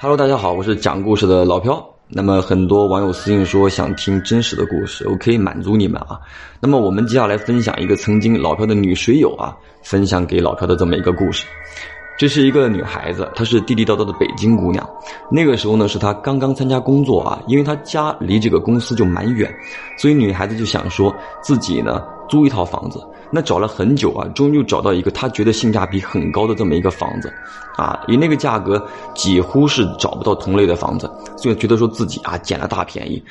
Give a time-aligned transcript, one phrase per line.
[0.00, 1.84] Hello，大家好，我是讲故事的老飘。
[2.06, 6.20] 那么很多网友私信说想听真实的故事，我可以满足你们啊。
[6.60, 11.44] 那么我们接下来分享一个曾经老飘的女水友啊，分享给老飘的这么一个故事。
[12.16, 14.88] 这是一个女孩子，她是地地道道的北京姑娘。
[15.32, 19.52] 那个时候呢，是她刚刚参加工作啊，因为她家离这个公司就蛮远，
[19.98, 21.12] 所以女孩子就想说
[21.42, 23.04] 自己呢租一套房子。
[23.30, 27.32] 那找了很久啊，终于找到一个他觉得性价比很高的这么一个房子，
[27.76, 28.82] 啊，以那个价格
[29.14, 33.22] 几乎是找不到同类的房子，所以觉得说自己啊捡了大便宜。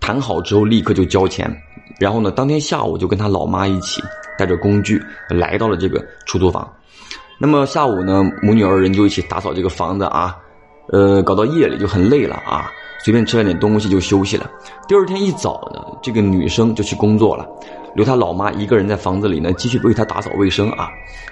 [0.00, 1.50] 谈好之后立刻就交钱，
[1.98, 4.00] 然后呢，当天下午就跟他老妈一起
[4.38, 6.66] 带着工具来到了这个出租房。
[7.36, 10.36] 那么下午呢，母女二人就一起打扫这个房子啊，
[10.92, 14.50] 呃，搞到夜里就很累了啊，随便吃了点东西就休息了。
[14.86, 17.46] 第二天一早呢，这个女生就去工作了。
[17.94, 20.88] 留她老妈一个人在房子里呢，继续为她打扫卫生啊。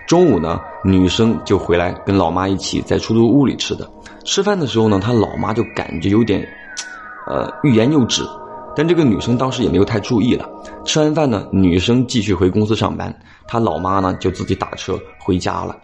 [0.06, 3.88] 中午呢，女生就回来跟老妈一起在出租屋里吃的。
[4.24, 6.46] 吃饭的时候呢，他老妈就感觉有点，
[7.26, 8.22] 呃，欲言又止。
[8.74, 10.48] 但这个女生当时也没有太注意了。
[10.84, 13.14] 吃完饭呢，女生继续回公司上班，
[13.46, 15.76] 她老妈呢就自己打车回家了。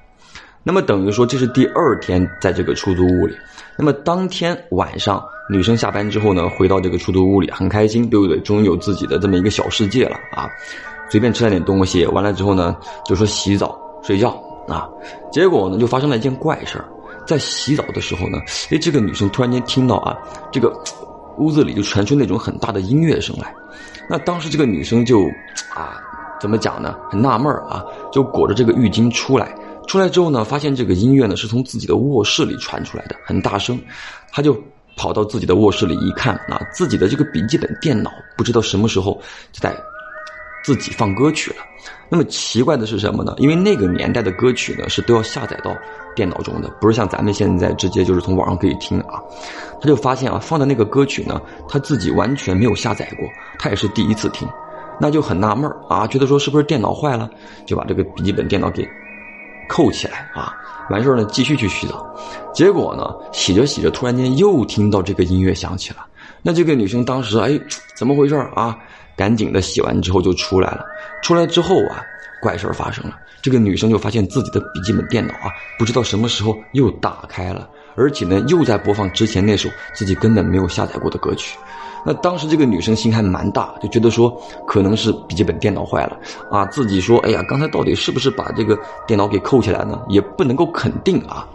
[0.64, 3.36] 那么等于说这是第二天在这个出租屋里。
[3.76, 5.22] 那么当天晚上。
[5.50, 8.38] 女生下班之后呢，回到这个出租屋里，很开心，对不对？
[8.40, 10.48] 终于有自己的这么一个小世界了啊！
[11.10, 12.74] 随便吃了点东西，完了之后呢，
[13.04, 14.30] 就说洗澡睡觉
[14.68, 14.88] 啊。
[15.32, 16.84] 结果呢，就发生了一件怪事儿，
[17.26, 18.38] 在洗澡的时候呢，
[18.70, 20.16] 哎，这个女生突然间听到啊，
[20.50, 20.72] 这个
[21.36, 23.52] 屋子里就传出那种很大的音乐声来。
[24.08, 25.24] 那当时这个女生就
[25.74, 26.00] 啊，
[26.40, 26.96] 怎么讲呢？
[27.10, 29.54] 很纳闷啊，就裹着这个浴巾出来。
[29.92, 33.78] 出来之后呢，发现这个音乐呢是从自己的卧室里传出来的，很大声，
[34.30, 34.58] 他就。
[34.94, 39.14] 跑到自己的卧室里一看，啊，自己的这个笔记本电脑不知道什么时候
[39.50, 39.74] 就在
[40.62, 41.56] 自己放歌曲了。
[42.10, 43.34] 那么奇怪的是什么呢？
[43.38, 45.74] 因为那个年代的歌曲呢是都要下载到
[46.14, 49.18] 电脑中的，不是像咱们现在直接就是从网上可以听啊。
[49.80, 53.26] 他就发现啊，放的那个歌曲呢，他自己完全没有下载过，
[53.58, 54.46] 他也是第一次听，
[55.00, 57.30] 那就很纳闷啊，觉得说是不是电脑坏了，
[57.64, 58.86] 就把这个笔记本电脑给
[59.68, 60.54] 扣起来啊。
[60.90, 62.14] 完事儿呢，继续去洗澡，
[62.52, 66.04] 结果呢，洗着洗着，突然间又听到这个音乐响起了。
[66.42, 67.58] 那这个女生当时哎，
[67.94, 68.76] 怎么回事啊？
[69.16, 70.84] 赶紧的洗完之后就出来了。
[71.22, 72.02] 出来之后啊，
[72.42, 73.16] 怪事儿发生了。
[73.40, 81.56] 这个女生就发现自己的笔记本电脑啊，不知道什么时候又打开了，而且呢，又在播放之前那首自己根本没有下载过的歌曲。
[82.04, 84.36] 那当时这个女生心还蛮大，就觉得说
[84.66, 86.18] 可能是笔记本电脑坏了
[86.50, 88.76] 啊，自己说哎呀，刚才到底是不是把这个
[89.06, 90.02] 电脑给扣起来呢？
[90.08, 91.46] 也不能够肯定啊。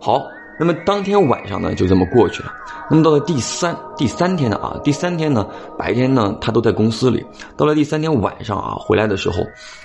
[0.00, 0.22] 好，
[0.58, 2.52] 那么当天晚上呢就这么过去了。
[2.90, 5.46] 那么到了第三第三天呢啊，第三天呢
[5.76, 7.22] 白天呢她都在公司里，
[7.54, 9.42] 到了第三天晚上啊回来的时候，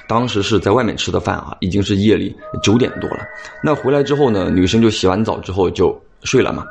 [0.08, 3.26] 当时是在外面吃的饭啊，已经是夜里九点多了。
[3.62, 5.94] 那回来之后呢，女生就洗完澡之后就。
[6.24, 6.64] 睡了嘛？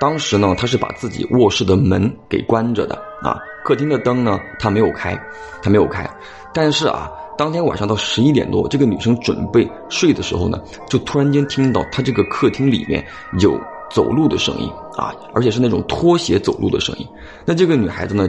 [0.00, 5.18] 当时呢，他是把自己卧室的门给关着的啊，客厅的灯呢，他没有开，
[5.62, 6.08] 他没有开。
[6.52, 13.04] 但是啊，当天晚上到十一点多，这个女生准备睡的时候呢，就突然间听到她这个客厅里面
[13.40, 13.58] 有
[13.90, 17.06] 走路的声音啊，而且是那种拖鞋走路的声音。
[17.44, 18.28] 那这个女孩子呢，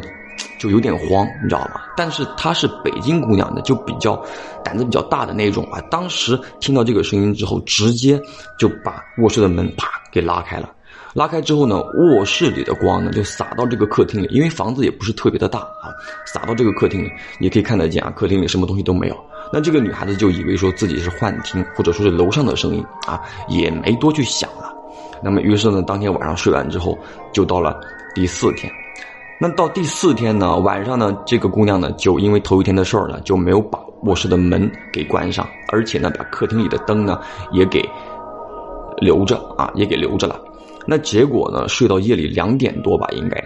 [0.57, 1.81] 就有点慌，你知道吗？
[1.97, 4.22] 但是她是北京姑娘的，就比较
[4.63, 5.79] 胆子比较大的那种啊。
[5.90, 8.22] 当时听到这个声音之后，直接
[8.57, 9.90] 就把卧室的门啪。
[10.12, 10.72] 给拉开了，
[11.13, 15.91] 拉开之后呢，卧室里的光呢就洒到这个客厅里，因为房子也不是特别的大啊，
[16.25, 19.25] 洒到这个客厅里，你可以看得见啊，客厅里什么东西都没有。
[19.52, 24.73] 那这个女孩子就以为说自己是幻听，或者说是楼上的声音啊，也没多去想了。
[25.22, 26.97] 那么于是呢，当天晚上睡完之后，
[27.34, 27.78] 就到了
[28.13, 28.72] 第四天。
[29.40, 37.19] 那到第四天呢，晚上呢，这个姑娘呢就因为头一天的事儿呢，就没有把卧室的门给关上，而且呢，把客厅里的灯呢
[37.51, 37.84] 也给。
[39.00, 40.40] 留着啊，也给留着了。
[40.88, 41.68] 那结果呢？
[41.68, 43.44] 睡到夜里两点多吧，应该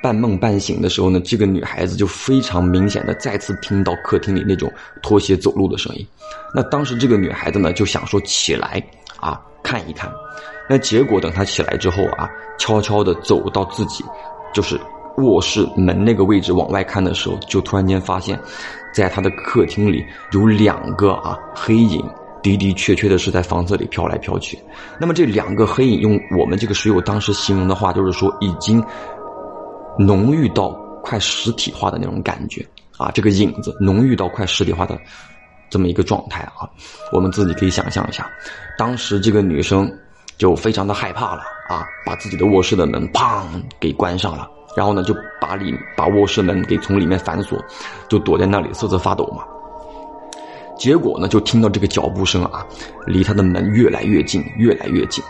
[0.00, 4.72] 半梦半醒的时候呢，这个女孩子就非常明显的再次听到客厅里那种
[5.02, 6.06] 拖鞋走路的声音。
[6.54, 8.80] 那当时这个女孩子呢，就想说起来
[9.18, 10.08] 啊看一看。
[10.70, 14.04] 那结果等她起来之后啊，悄悄的走到自己
[14.54, 14.78] 就是
[15.18, 18.38] 卧室门那个位置往外看的时候，就突然间发现，
[18.94, 22.02] 在她的客厅里有两个啊黑影。
[22.42, 24.58] 的的确确的是在房子里飘来飘去，
[24.98, 28.84] 那么这两个黑影用我们这个水友当时形容的话，就是说已经
[29.96, 30.70] 浓郁到
[31.04, 32.66] 快实体化的那种感觉
[32.96, 34.98] 啊，这个影子浓郁到快实体化的
[35.70, 36.68] 这么一个状态啊，
[37.12, 38.28] 我们自己可以想象一下，
[38.76, 39.88] 当时这个女生
[40.36, 43.44] 就非常的害怕了啊，把自己的卧室的门砰
[43.78, 47.58] 给关上了，然后呢就把里把卧室门给从里面反锁，
[48.08, 49.44] 就躲在那里瑟瑟发抖嘛。
[50.78, 52.66] 结果呢，就听到这个脚步声啊，
[53.06, 55.22] 离他的门越来越近，越来越近。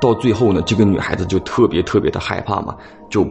[0.00, 2.76] 到最后呢，这个女孩子就特别特别的害怕嘛，
[3.08, 3.26] 就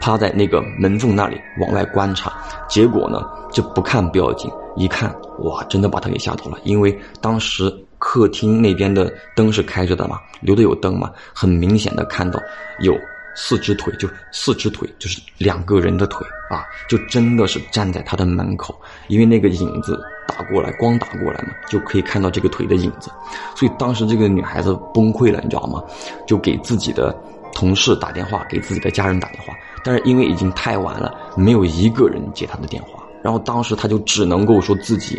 [0.00, 2.32] 趴在那个门缝那里往外观察。
[2.68, 6.58] 结果呢，这不看不要紧，一看哇，真的把她给吓到了。
[6.62, 12.38] 因为当时客厅那边的灯是开着的嘛，留的有灯嘛，很明显的看到
[12.80, 12.94] 有
[13.40, 18.76] 四只腿，就四只腿，就是两个人的腿啊，就真的是站在他的门口，
[19.06, 19.98] 因为那个影子。
[20.30, 23.10] 打过来，光打过来嘛，就可以看到这个腿的影子，
[23.56, 25.82] 所以当时这个女孩子崩溃了，你知道吗？
[26.26, 27.18] 就给自己的
[27.54, 35.18] 同事打电话，给自己的家人打电话，但是因为已经太晚了，没有一个人接她的电话，然后当时她就只能够说自己，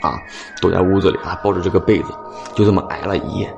[0.00, 0.20] 啊，
[0.60, 2.12] 躲在屋子里啊，抱着这个被子，
[2.54, 3.54] 就这么挨了一夜，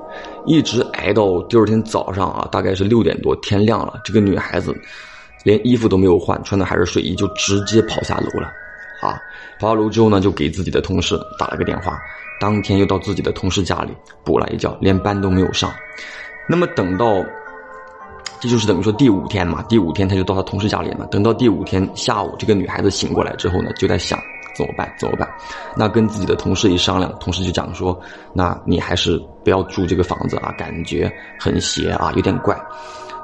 [0.46, 4.74] 一直挨到第二天早上啊，大概是六点多，天亮了，这个女孩子
[5.44, 8.48] 连衣服都没有换，穿的还是睡衣，就直接跑下楼了。
[9.00, 9.18] 啊，
[9.58, 11.98] 跑下楼之后呢，就给自己的同事打了个电话，
[12.38, 15.72] 当天又到自己的同事家里补了一觉，连班都没有上。
[16.46, 17.24] 那么等到，
[18.40, 21.06] 这就是等于说第五天嘛，第五天他就到他同事家里嘛。
[21.10, 24.18] 等到第五天下午，这个女孩子醒过来之后呢，就在想
[24.54, 24.92] 怎么办？
[24.98, 25.28] 怎么办？
[25.76, 27.98] 那跟自己的同事一商量，同事就讲说，
[28.32, 32.58] 那你还是不要住这个房子啊，感觉很邪啊，有点怪。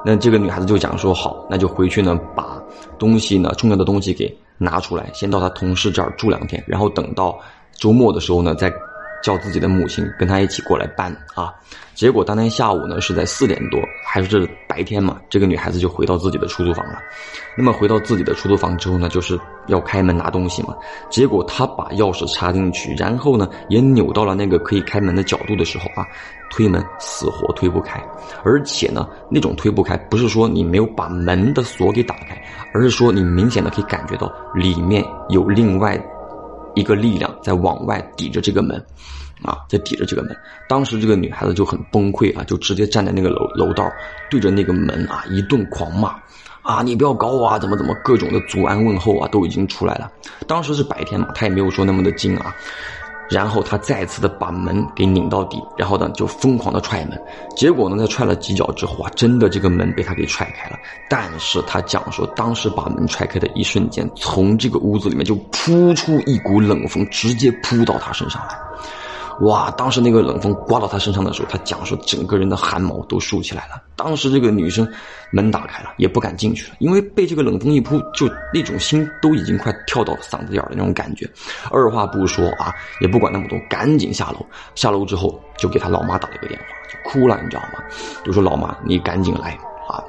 [0.05, 2.61] 那这个女孩子就讲说好，那就回去呢，把
[2.97, 4.35] 东西呢，重要的东西给。
[4.59, 7.37] 拿出来，先到她同事这儿住两天，然后等到
[7.73, 8.73] 周末的时候呢，再
[9.23, 11.53] 叫自己的母亲跟他一起过来搬啊。
[11.93, 16.99] 结果当天下午呢，是在四点多，还是白天嘛，这个女孩子就回到自己的出租房了。
[17.57, 20.75] 那么回到自己的出租房之后呢，就是要开门拿东西嘛。
[21.09, 26.05] 结果她把钥匙插进去，然后呢，也扭到了那个可以开门的角度的时候啊，
[26.51, 27.99] 推门死活推不开，
[28.43, 32.39] 而且呢，那种推不开不是说你没有把门的锁给打开，
[32.75, 35.99] 而是说你明显的可以感觉到里面有另外
[36.77, 38.83] 一个力量在往外抵着这个门。
[39.43, 40.35] 啊，在抵着这个门，
[40.67, 43.87] 当时这个女孩子就很崩溃啊，就直接站在那个楼楼道，
[44.31, 46.15] 对着那个门啊一顿狂骂，
[46.63, 50.11] 啊，你不要搞我啊，怎么怎么各种的阻安问候啊都已经出来了。
[50.47, 52.51] 当时是白天嘛，她也没有说那么的惊啊。
[53.29, 57.21] 然后他再次的把门给拧到底，然后呢就疯狂的踹门，
[57.55, 60.77] 结果呢在踹了几脚之后啊，真的这个门被他给踹开了。
[61.09, 68.57] 但是他讲说，当时把门踹开的一瞬间，从这个屋子里面就扑出一股冷风，直接扑到他身上来。
[69.41, 69.69] 哇！
[69.77, 73.79] 当时那个冷风刮到他身上的时候，他讲说整个人的汗毛都竖起来了。
[73.95, 74.87] 当时这个女生
[75.31, 81.29] 门打开了，也不敢进去了，因为被这个冷风一扑，就那种心都已经快跳到嗓子眼的那种感觉。
[81.69, 84.43] 二话不说啊，也不管那么多，赶紧下楼。
[84.73, 87.83] 下楼之后就给他老妈打了一个电话，就哭了，你知道吗？
[88.25, 89.51] 就说老妈，你赶紧来
[89.87, 90.03] 啊！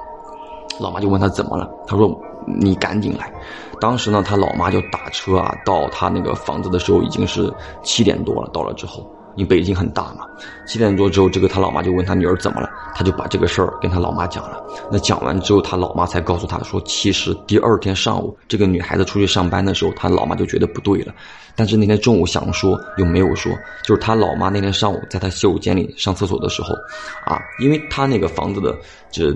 [0.80, 3.30] 老妈就问他怎么了，他说你赶紧来。
[3.78, 7.52] 当时呢，他老妈就打车啊，到他那个房子的时候已经是
[7.82, 8.48] 七点多了。
[8.54, 9.06] 到了之后。
[9.38, 10.26] 因为北京很大嘛，
[10.67, 14.61] 七点多之后，这个他老妈就问他女儿怎么了，他就把这个事儿跟他老妈讲了。
[14.90, 21.14] 那讲完之后，他老妈才告诉他说，其实第二天上午这个女孩子出去上班的时候，他老妈就觉得不对了。
[21.55, 23.52] 但是那天中午想说又没有说，
[23.85, 26.75] 就是他老妈那天上午在他洗手间里上厕所的时候，
[27.25, 28.76] 啊，因为他那个房子的
[29.08, 29.32] 这，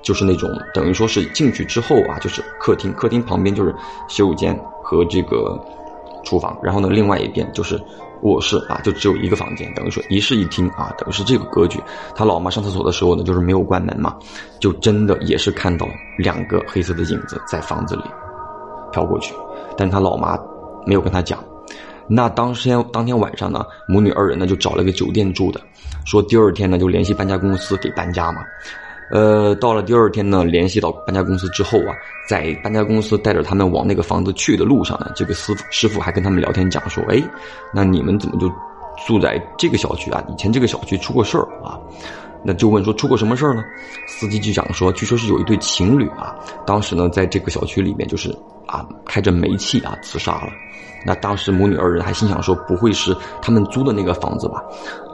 [0.00, 3.74] 就是那种等于说是进去之后啊，就是客厅，客厅旁边就是
[4.08, 5.58] 洗手间和这个
[6.24, 7.80] 厨房，然后呢，另外一边就是。
[8.22, 11.78] 卧室啊，就只有一个房间，等于说一室一厅啊，等于是这个格局。
[12.14, 14.16] 他老妈上厕所的时候呢，就是没有关门嘛，
[14.58, 15.86] 就真的也是看到
[16.16, 18.02] 两个黑色的影子在房子里
[18.92, 19.34] 飘过去，
[19.76, 20.38] 但他老妈
[20.86, 21.38] 没有跟他讲。
[22.08, 25.60] 那当天当天晚上呢，母女二人呢就找了个酒店住的，
[26.06, 28.40] 说第二天呢就联系搬家公司给搬家嘛。
[29.10, 31.94] 呃，到了第二天呢，联系到搬家公司之后啊，
[32.28, 37.22] 在搬家公司带着他们往那个房子去的路上呢，这个师傅师傅还跟他们聊天讲说，哎，
[37.72, 38.50] 那你们怎么就
[39.06, 40.24] 住在这个小区啊？
[40.28, 41.78] 以前这个小区出过事儿啊？
[42.46, 43.62] 那就问说出过什么事儿呢？
[44.06, 46.34] 司机就讲说，据说是有一对情侣啊，
[46.66, 48.34] 当时呢在这个小区里面就是
[48.66, 50.48] 啊开着煤气啊自杀了。
[51.06, 54.64] 那当时母女二人还心想说，不会是他们租的那个房子吧？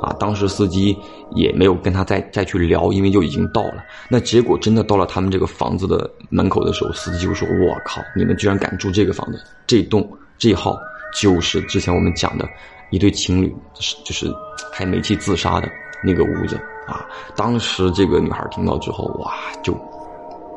[0.00, 0.97] 啊，当时司机
[1.33, 3.83] 也没有跟他再再去聊，因为就已经到了。
[4.09, 9.42] 那结果真的到了他们这个房子的门口的时候，司机就说：“我靠，你们居然敢住这个房子？
[9.66, 10.78] 这栋这号
[11.21, 12.49] 就是之前我们讲的
[12.90, 14.33] 一对情侣，是就是
[14.73, 15.69] 开煤气自杀的
[16.04, 16.54] 那个屋子
[16.87, 17.04] 啊！”
[17.35, 19.75] 当时这个女孩听到之后，哇，就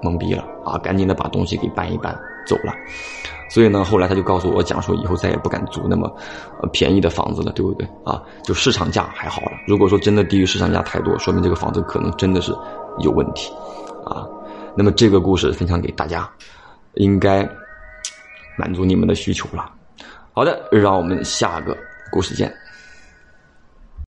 [0.03, 2.73] 懵逼了啊，赶紧的把东西给搬一搬走了。
[3.50, 6.12] 所以呢，后来他就告诉我讲说，以后再也不敢租那么，
[6.62, 8.19] 呃，便宜的房子了，对不对啊？
[8.43, 9.51] 就市场价还好了。
[9.67, 12.51] 如果说真的低于市场价太多，说明这个房子可能真的是
[13.00, 13.53] 有问题，
[14.05, 14.25] 啊。
[14.75, 16.27] 那么这个故事分享给大家，
[16.95, 17.47] 应该
[18.57, 19.71] 满足你们的需求了。
[20.31, 21.77] 好的，让我们下个
[22.12, 22.51] 故事见。